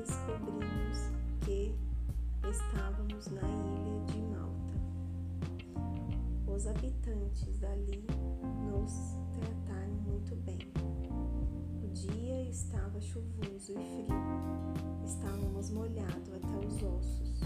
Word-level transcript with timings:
descobrimos 0.00 1.10
que 1.42 1.74
estávamos 2.48 3.26
na 3.28 3.42
ilha 3.42 4.04
de 4.06 4.22
Malta. 4.22 4.78
Os 6.46 6.66
habitantes 6.66 7.58
dali 7.58 8.06
nos 8.70 9.16
trataram 9.38 9.92
muito 10.06 10.34
bem. 10.36 10.58
O 11.84 11.88
dia 11.92 12.48
estava 12.48 12.98
chuvoso 13.00 13.72
e 13.72 13.74
frio, 13.74 15.04
estávamos 15.04 15.70
molhados 15.70 16.32
até 16.32 16.66
os 16.66 16.82
ossos, 16.82 17.40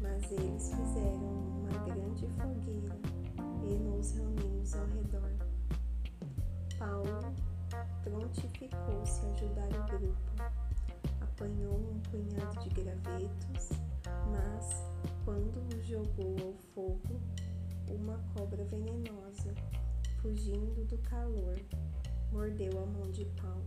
mas 0.00 0.32
eles 0.32 0.68
fizeram 0.68 1.62
uma 1.62 1.84
grande 1.84 2.26
fogueira 2.26 2.98
e 3.62 3.78
nos 3.78 4.12
reunimos 4.12 4.74
ao 4.74 4.86
redor. 4.86 5.30
Paulo 6.76 7.34
prontificou-se 8.02 9.24
a 9.24 9.30
ajudar 9.30 9.68
o 9.68 9.98
grupo. 9.98 10.61
Apanhou 11.32 11.74
um 11.74 12.00
punhado 12.10 12.60
de 12.60 12.68
gravetos, 12.68 13.70
mas 14.30 14.84
quando 15.24 15.56
o 15.74 15.82
jogou 15.82 16.36
ao 16.42 16.52
fogo, 16.74 17.20
uma 17.88 18.18
cobra 18.34 18.62
venenosa, 18.64 19.54
fugindo 20.20 20.84
do 20.84 20.98
calor, 20.98 21.58
mordeu 22.30 22.70
a 22.82 22.86
mão 22.86 23.10
de 23.10 23.24
Paulo. 23.40 23.66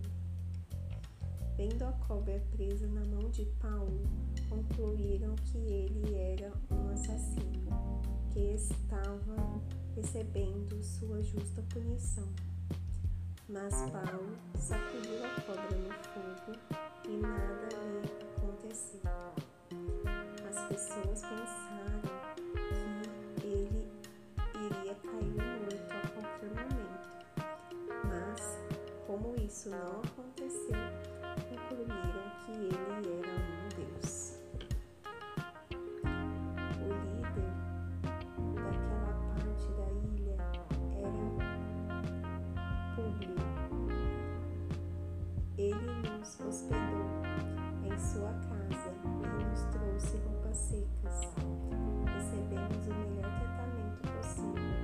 Vendo 1.57 1.83
a 1.83 1.91
cobra 2.07 2.39
presa 2.51 2.87
na 2.87 3.03
mão 3.05 3.29
de 3.31 3.45
Paulo, 3.59 4.03
concluíram 4.47 5.33
que 5.35 5.57
ele 5.57 6.15
era 6.15 6.53
um 6.71 6.89
assassino 6.89 8.01
que 8.31 8.53
estava 8.53 9.61
recebendo 9.95 10.81
sua 10.83 11.21
justa 11.23 11.63
punição. 11.73 12.31
Mas 13.49 13.73
Paulo 13.89 14.37
sacudiu 14.55 15.25
a 15.25 15.41
cobra 15.41 15.77
no 15.77 15.93
fogo 16.13 16.94
e 17.07 17.17
nada 17.17 17.67
lhe 17.69 18.11
aconteceu. 18.35 18.99
As 20.49 20.59
pessoas 20.67 21.21
pensaram 21.21 22.01
que 23.35 23.45
ele 23.45 23.87
iria 24.55 24.95
cair 24.95 25.35
morto 25.35 25.91
a 25.91 26.07
qualquer 26.09 26.49
momento, 26.49 27.07
mas 28.05 28.41
como 29.05 29.35
isso 29.35 29.69
não 29.69 30.01
aconteceu, 30.01 30.81
concluíram 31.49 32.27
que 32.43 32.51
ele 32.51 32.75
era 33.19 33.33
um 33.33 33.69
Deus. 33.75 34.39
O 36.81 36.87
líder 37.05 37.53
daquela 38.55 39.13
parte 39.29 39.67
da 39.73 39.87
ilha 40.09 40.37
era 40.41 41.25
Públio. 42.95 43.35
Ele 45.57 45.93
nos 46.09 46.39
hospedou 46.39 46.84
sua 47.99 48.33
casa 48.33 48.93
e 49.03 49.43
nos 49.43 49.61
trouxe 49.71 50.17
roupas 50.17 50.57
secas. 50.57 51.21
Recebemos 52.13 52.87
o 52.87 52.93
melhor 52.93 53.31
tratamento 53.39 54.01
possível 54.17 54.75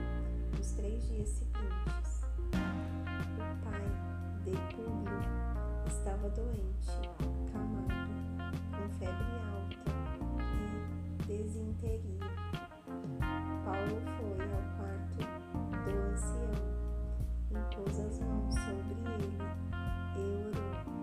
nos 0.58 0.72
três 0.72 1.08
dias 1.08 1.30
seguintes. 1.30 2.26
O 3.38 3.56
pai 3.64 3.86
de 4.44 4.52
Públio 4.76 5.22
estava 5.88 6.30
doente, 6.30 6.92
acamado, 7.20 8.12
com 8.72 8.90
febre 8.98 9.34
alta 9.52 9.92
e 10.54 11.28
desinteria. 11.28 12.32
Paulo 13.66 14.02
foi 14.18 14.42
ao 14.52 14.64
quarto 14.78 15.20
do 15.86 15.94
ancião, 16.12 16.58
impôs 17.52 18.00
as 18.00 18.20
mãos 18.20 18.54
sobre 18.54 18.96
ele 19.14 19.38
e 20.18 20.20
orou, 20.48 21.01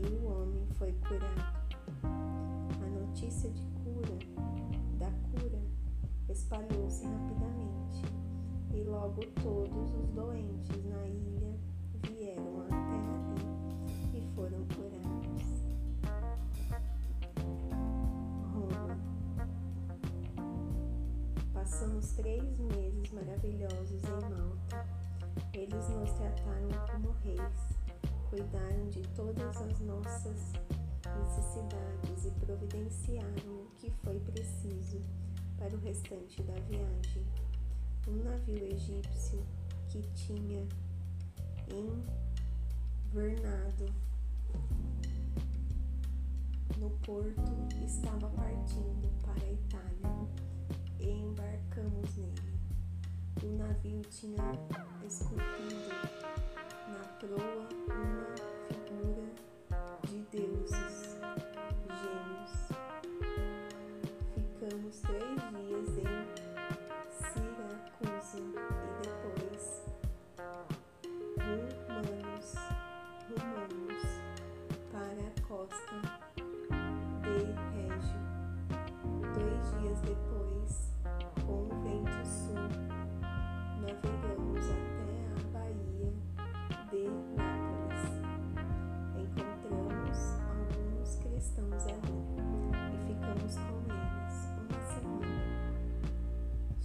e 0.00 0.06
o 0.14 0.26
homem 0.26 0.66
foi 0.78 0.92
curado. 0.92 1.58
A 2.04 2.86
notícia 3.00 3.50
de 3.50 3.62
cura, 3.82 4.18
da 4.98 5.10
cura, 5.30 5.60
espalhou-se 6.28 7.04
rapidamente, 7.04 8.02
e 8.74 8.82
logo 8.84 9.20
todos 9.42 9.94
os 9.94 10.10
doentes 10.10 10.84
na 10.84 11.06
ilha 11.06 11.56
vieram 12.02 12.62
até 12.62 12.74
ali 12.74 14.18
e 14.18 14.34
foram 14.34 14.64
curados. 14.76 15.64
Roma. 18.52 18.98
Passamos 21.52 22.12
três 22.12 22.58
meses 22.58 23.10
maravilhosos 23.12 24.02
em 24.04 24.30
Malta. 24.30 24.86
Eles 25.52 25.88
nos 25.90 26.10
trataram 26.12 26.68
como 26.92 27.12
reis, 27.24 27.77
cuidaram 28.28 28.88
de 28.90 29.02
todas 29.14 29.56
as 29.56 29.80
nossas 29.80 30.52
necessidades 31.18 32.26
e 32.26 32.30
providenciaram 32.44 33.62
o 33.62 33.70
que 33.76 33.90
foi 34.04 34.20
preciso 34.20 35.02
para 35.58 35.74
o 35.74 35.80
restante 35.80 36.42
da 36.42 36.54
viagem. 36.54 37.24
Um 38.06 38.22
navio 38.22 38.64
egípcio 38.66 39.44
que 39.88 40.02
tinha 40.14 40.66
invernado 43.12 43.92
no 46.78 46.90
porto 47.00 47.42
estava 47.84 48.28
partindo 48.30 49.10
para 49.22 49.44
a 49.44 49.52
Itália 49.52 50.28
e 51.00 51.10
embarcamos 51.10 52.16
nele. 52.16 52.58
O 53.42 53.56
navio 53.56 54.02
tinha 54.02 54.52
esculpido 55.06 55.88
na 56.88 57.04
proa 57.18 57.68
uma 57.86 58.07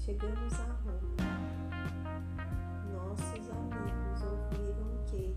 Chegamos 0.06 0.54
a 0.60 0.66
Roma. 0.84 1.16
Nossos 2.92 3.50
amigos 3.50 4.22
ouviram 4.22 4.92
que 5.06 5.34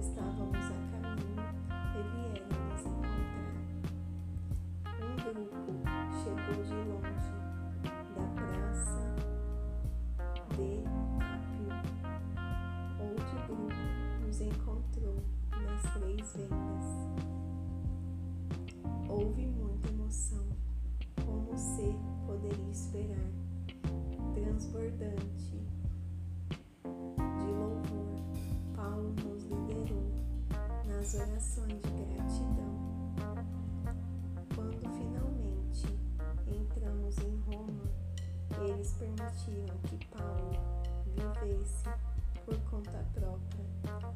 estávamos 0.00 0.66
a 0.66 0.80
caminho 0.90 1.46
e 1.94 2.02
vieram 2.10 2.50
nos 2.66 2.82
encontrar. 2.82 3.54
Um 4.98 5.14
grupo 5.22 5.72
chegou 6.18 6.58
de 6.64 6.78
longe 6.90 7.30
da 8.16 8.26
praça 8.34 9.04
de 10.56 10.70
Apio. 11.22 11.70
Outro 12.98 13.38
grupo 13.46 13.82
nos 14.26 14.38
encontrou 14.40 15.18
nas 15.62 15.82
três 15.94 16.26
vendas. 16.34 16.86
Houve 19.08 19.46
muita 19.46 19.88
emoção, 19.90 20.48
como 21.24 21.56
se 21.56 21.96
poderia 22.26 22.70
esperar, 22.72 23.41
transbordante 24.62 25.60
de 26.84 27.52
louvor. 27.52 28.22
Paulo 28.76 29.12
nos 29.24 29.42
liderou 29.44 30.04
nas 30.86 31.14
orações 31.14 31.82
de 31.82 32.04
gratidão. 32.14 32.72
Quando 34.54 34.80
finalmente 34.80 35.86
entramos 36.46 37.18
em 37.18 37.36
Roma, 37.40 37.90
eles 38.60 38.92
permitiram 38.92 39.76
que 39.88 40.06
Paulo 40.06 40.52
vivesse 41.06 41.88
por 42.44 42.58
conta 42.70 43.04
própria 43.12 43.66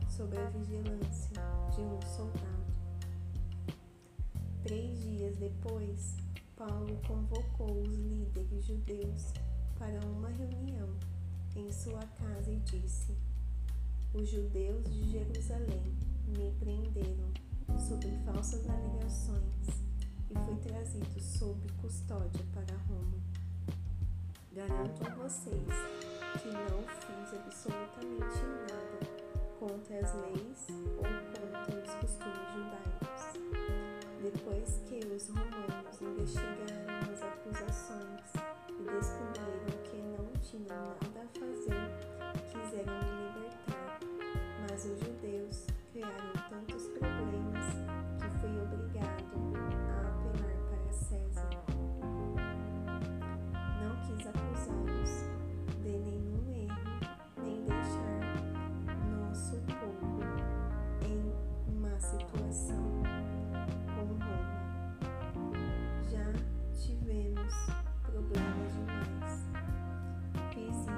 sob 0.08 0.36
a 0.36 0.50
vigilância 0.50 1.42
de 1.74 1.80
um 1.80 2.00
soldado. 2.02 2.66
Três 4.62 5.02
dias 5.02 5.36
depois, 5.38 6.16
Paulo 6.56 7.00
convocou 7.06 7.82
os 7.82 7.94
líderes 7.96 8.64
judeus 8.64 9.32
para 9.78 10.00
uma 10.06 10.28
reunião 10.28 10.88
em 11.54 11.70
sua 11.72 12.02
casa 12.18 12.50
e 12.50 12.58
disse: 12.60 13.16
Os 14.14 14.28
judeus 14.28 14.84
de 14.84 15.10
Jerusalém 15.10 15.94
me 16.26 16.50
prenderam 16.58 17.32
sobre 17.78 18.10
falsas 18.24 18.68
alegações 18.68 19.68
e 20.30 20.34
fui 20.34 20.56
trazido 20.56 21.20
sob 21.20 21.60
custódia 21.80 22.44
para 22.52 22.76
Roma. 22.88 23.18
Garanto 24.52 25.06
a 25.06 25.14
vocês 25.16 25.68
que 26.40 26.48
não 26.48 26.82
fiz 27.00 27.34
absolutamente 27.34 28.42
nada 28.68 29.26
contra 29.58 30.00
as 30.00 30.14
leis 30.14 30.66
ou 30.96 31.04
contra 31.04 31.78
os 31.78 31.94
costumes 31.94 32.48
judaicos. 32.54 32.96
Depois 34.22 34.80
que 34.88 35.06
os 35.06 35.28
romanos 35.28 36.00
investigaram 36.00 37.12
as 37.12 37.22
acusações 37.22 38.56
e 38.68 38.84
descobriram 38.84 39.45
tinham 40.46 40.64
nada 40.68 40.96
a 41.02 41.38
fazer, 41.38 41.90
quiseram 42.52 42.92
me 42.92 43.34
libertar, 43.34 43.98
mas 44.60 44.84
os 44.84 45.00
judeus 45.00 45.66
criaram 45.92 46.35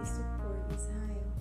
Isso 0.08 0.24
por 0.40 0.56
Israel. 0.74 1.32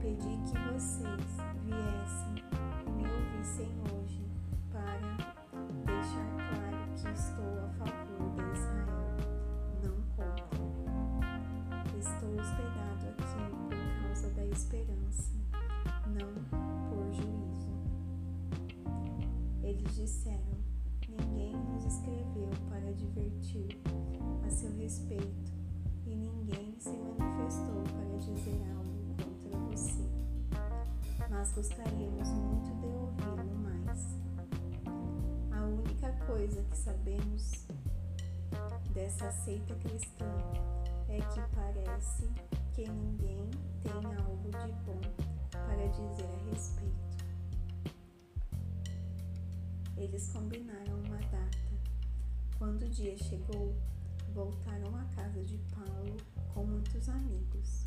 Pedi 0.00 0.38
que 0.46 0.56
vocês 0.72 1.26
viessem 1.64 2.44
e 2.86 2.90
me 2.92 3.02
ouvissem 3.02 3.68
hoje 3.90 4.22
para 4.70 5.16
deixar 5.84 6.28
claro 6.36 6.78
que 6.94 7.08
estou 7.10 7.58
a 7.58 7.68
favor 7.70 8.30
de 8.36 8.42
Israel, 8.56 9.16
não 9.82 9.96
contra. 10.14 10.44
Estou 11.98 12.30
hospedado 12.38 13.08
aqui 13.08 13.42
por 13.68 14.02
causa 14.04 14.30
da 14.36 14.46
esperança, 14.46 15.32
não 16.06 16.32
por 16.90 17.12
juízo. 17.12 17.72
Eles 19.64 19.96
disseram: 19.96 20.60
Ninguém 21.08 21.56
nos 21.56 21.84
escreveu 21.86 22.50
para 22.68 22.88
advertir 22.88 23.80
a 24.46 24.48
seu 24.48 24.70
respeito 24.76 25.59
e 26.10 26.16
ninguém 26.16 26.74
se 26.80 26.90
manifestou 26.90 27.84
para 27.84 28.18
dizer 28.18 28.60
algo 28.74 29.14
contra 29.22 29.58
você. 29.70 30.04
Mas 31.30 31.52
gostaríamos 31.52 32.28
muito 32.30 32.74
de 32.80 32.86
ouvi-lo 32.86 33.58
mais. 33.60 34.18
A 35.52 35.64
única 35.64 36.12
coisa 36.26 36.62
que 36.64 36.76
sabemos 36.76 37.66
dessa 38.92 39.30
seita 39.30 39.74
cristã 39.76 40.26
é 41.08 41.18
que 41.18 41.40
parece 41.54 42.28
que 42.74 42.90
ninguém 42.90 43.48
tem 43.82 43.92
algo 43.92 44.50
de 44.50 44.72
bom 44.84 45.00
para 45.52 45.86
dizer 45.86 46.26
a 46.26 46.50
respeito. 46.50 46.90
Eles 49.96 50.28
combinaram 50.32 50.98
uma 51.06 51.18
data. 51.18 51.58
Quando 52.58 52.82
o 52.82 52.88
dia 52.88 53.16
chegou, 53.16 53.76
voltaram 54.34 54.94
à 54.96 55.04
casa 55.16 55.42
de 55.44 55.58
Paulo 55.74 56.16
com 56.54 56.64
muitos 56.64 57.08
amigos. 57.08 57.84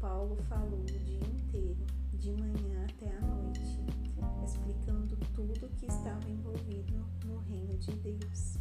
Paulo 0.00 0.36
falou 0.48 0.80
o 0.80 0.84
dia 0.84 1.26
inteiro, 1.26 1.86
de 2.14 2.32
manhã 2.32 2.86
até 2.88 3.16
a 3.16 3.20
noite, 3.20 3.80
explicando 4.44 5.16
tudo 5.34 5.68
que 5.76 5.86
estava 5.86 6.28
envolvido 6.28 7.04
no 7.24 7.38
reino 7.38 7.76
de 7.78 7.92
Deus 7.92 8.58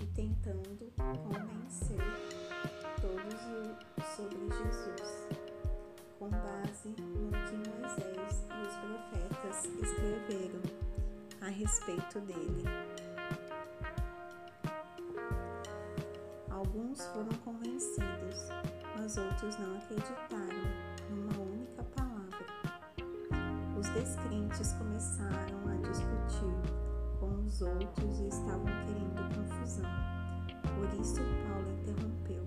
e 0.00 0.06
tentando 0.06 0.92
convencer 0.96 1.98
todos 3.00 3.40
sobre 4.16 4.38
Jesus, 4.38 5.28
com 6.18 6.30
base 6.30 6.88
no 6.88 7.30
que 7.30 7.56
Moisés 7.70 8.46
e 8.48 8.66
os 8.66 8.74
profetas 8.76 9.64
escreveram 9.64 10.62
a 11.40 11.48
respeito 11.48 12.20
dele. 12.20 12.91
Alguns 16.92 17.06
foram 17.06 17.38
convencidos, 17.42 18.48
mas 18.98 19.16
outros 19.16 19.58
não 19.58 19.78
acreditaram 19.78 20.62
numa 21.08 21.40
única 21.40 21.82
palavra. 21.84 22.46
Os 23.78 23.88
descrentes 23.88 24.74
começaram 24.74 25.68
a 25.70 25.88
discutir 25.88 26.52
com 27.18 27.46
os 27.46 27.62
outros 27.62 28.20
e 28.20 28.28
estavam 28.28 28.66
querendo 28.84 29.34
confusão. 29.34 29.90
Por 30.74 31.00
isso, 31.00 31.22
Paulo 31.48 31.70
interrompeu. 31.80 32.44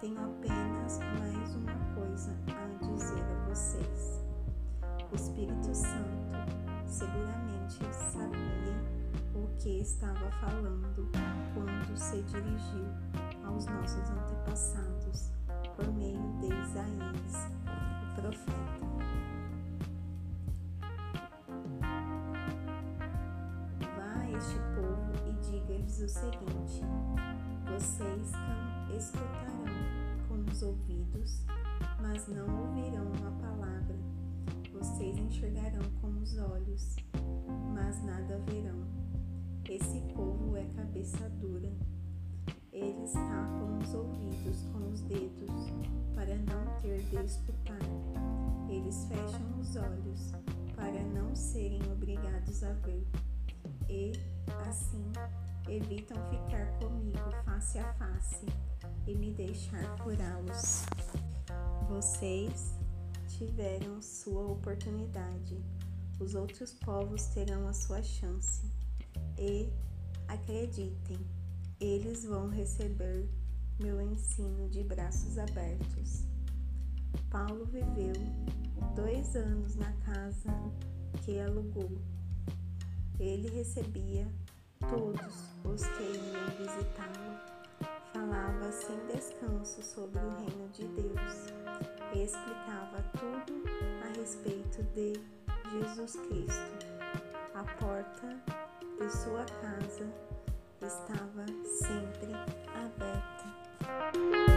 Tenho 0.00 0.20
apenas 0.20 1.00
mais 1.18 1.56
uma 1.56 1.74
coisa 1.96 2.30
a 2.46 2.84
dizer 2.86 3.24
a 3.24 3.48
vocês. 3.48 4.24
O 5.10 5.16
Espírito 5.16 5.74
Santo 5.74 6.46
seguramente 6.86 7.92
sabia 7.92 9.02
o 9.34 9.48
que 9.58 9.80
estava 9.80 10.30
falando 10.40 11.10
quando 11.54 11.96
se 11.96 12.22
dirigiu 12.22 12.86
aos 13.44 13.66
nossos 13.66 14.10
antepassados 14.10 15.30
por 15.76 15.92
meio 15.94 16.20
de 16.40 16.46
Isaías, 16.46 17.50
o 18.02 18.20
profeta. 18.20 18.62
Vá 23.96 24.20
a 24.20 24.30
este 24.30 24.58
povo 24.74 25.12
e 25.28 25.32
diga-lhes 25.50 26.00
o 26.00 26.08
seguinte: 26.08 26.82
Vocês 27.72 28.32
escutarão 28.96 29.64
com 30.28 30.50
os 30.50 30.62
ouvidos, 30.62 31.44
mas 32.00 32.28
não 32.28 32.46
ouvirão 32.66 33.06
uma 33.18 33.30
palavra. 33.40 33.96
Vocês 34.72 35.16
enxergarão 35.16 35.82
com 36.00 36.08
os 36.20 36.36
olhos, 36.38 36.96
não 51.32 51.36
serem 51.36 51.80
obrigados 51.90 52.62
a 52.62 52.72
ver. 52.74 53.06
E, 53.88 54.12
assim, 54.68 55.02
evitam 55.66 56.18
ficar 56.28 56.78
comigo 56.78 57.18
face 57.46 57.78
a 57.78 57.94
face 57.94 58.44
e 59.06 59.14
me 59.14 59.32
deixar 59.32 59.96
curá-los. 60.02 60.84
Vocês 61.88 62.74
tiveram 63.28 64.02
sua 64.02 64.52
oportunidade, 64.52 65.58
os 66.20 66.34
outros 66.34 66.74
povos 66.74 67.24
terão 67.28 67.66
a 67.66 67.72
sua 67.72 68.02
chance. 68.02 68.70
E 69.38 69.72
acreditem, 70.28 71.18
eles 71.80 72.26
vão 72.26 72.50
receber 72.50 73.26
meu 73.80 74.02
ensino 74.02 74.68
de 74.68 74.84
braços 74.84 75.38
abertos. 75.38 76.26
Paulo 77.30 77.64
viveu 77.64 78.12
dois 78.94 79.34
anos 79.34 79.74
na 79.76 79.92
casa 80.04 80.52
que 81.18 81.38
alugou. 81.40 81.90
Ele 83.18 83.48
recebia 83.50 84.26
todos 84.80 85.50
os 85.64 85.86
que 85.86 86.02
iam 86.02 86.46
visitá-lo. 86.58 87.32
Falava 88.12 88.72
sem 88.72 88.98
descanso 89.06 89.82
sobre 89.82 90.20
o 90.20 90.30
reino 90.38 90.68
de 90.72 90.86
Deus. 90.88 91.46
Explicava 92.14 93.02
tudo 93.18 93.64
a 94.04 94.18
respeito 94.18 94.82
de 94.94 95.14
Jesus 95.70 96.16
Cristo. 96.28 96.86
A 97.54 97.64
porta 97.80 98.36
de 98.98 99.10
sua 99.10 99.44
casa 99.44 100.06
estava 100.80 101.46
sempre 101.64 102.32
aberta. 102.74 104.51